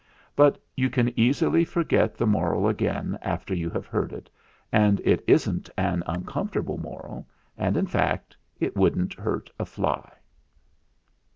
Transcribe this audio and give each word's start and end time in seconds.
But 0.35 0.57
you 0.75 0.89
can 0.89 1.09
easily 1.09 1.63
forget 1.63 2.15
the 2.15 2.25
moral 2.25 2.67
again 2.67 3.19
after 3.21 3.53
you 3.53 3.69
have 3.69 3.85
heard 3.85 4.11
it, 4.13 4.31
and 4.71 4.99
it 5.03 5.23
isn't 5.27 5.69
an 5.77 6.01
uncomfortable 6.07 6.79
moral, 6.79 7.27
and, 7.55 7.77
in 7.77 7.85
fact, 7.85 8.35
it 8.59 8.75
wouldn't 8.75 9.13
hurt 9.13 9.51
a 9.59 9.65
fly. 9.67 10.11